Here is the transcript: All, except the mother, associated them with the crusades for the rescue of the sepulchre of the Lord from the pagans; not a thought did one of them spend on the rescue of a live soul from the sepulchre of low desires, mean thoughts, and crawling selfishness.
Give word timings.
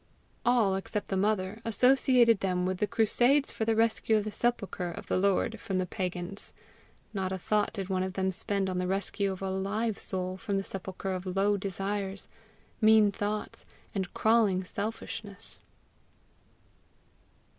All, 0.43 0.73
except 0.73 1.09
the 1.09 1.15
mother, 1.15 1.61
associated 1.63 2.39
them 2.39 2.65
with 2.65 2.79
the 2.79 2.87
crusades 2.87 3.51
for 3.51 3.65
the 3.65 3.75
rescue 3.75 4.17
of 4.17 4.23
the 4.23 4.31
sepulchre 4.31 4.89
of 4.89 5.05
the 5.05 5.17
Lord 5.19 5.59
from 5.59 5.77
the 5.77 5.85
pagans; 5.85 6.53
not 7.13 7.31
a 7.31 7.37
thought 7.37 7.71
did 7.73 7.87
one 7.87 8.01
of 8.01 8.13
them 8.13 8.31
spend 8.31 8.67
on 8.67 8.79
the 8.79 8.87
rescue 8.87 9.31
of 9.31 9.43
a 9.43 9.51
live 9.51 9.99
soul 9.99 10.37
from 10.37 10.57
the 10.57 10.63
sepulchre 10.63 11.13
of 11.13 11.27
low 11.35 11.55
desires, 11.55 12.27
mean 12.81 13.11
thoughts, 13.11 13.63
and 13.93 14.11
crawling 14.11 14.63
selfishness. 14.63 15.61